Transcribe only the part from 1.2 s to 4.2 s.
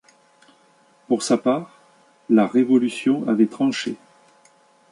sa part, la Révolution avait tranché.